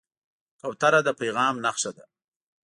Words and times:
کوتره 0.59 0.99
د 1.05 1.09
پیغام 1.19 1.55
نښه 1.63 1.91
ده. 1.97 2.05